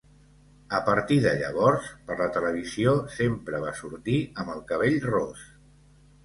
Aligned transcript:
A 0.77 0.77
partir 0.85 1.17
de 1.25 1.33
llavors, 1.41 1.89
per 2.07 2.17
la 2.21 2.27
televisió 2.37 2.95
sempre 3.19 3.61
va 3.67 3.75
sortir 3.81 4.17
amb 4.45 4.53
el 4.57 4.65
cabell 4.73 4.99
ros. 5.07 5.47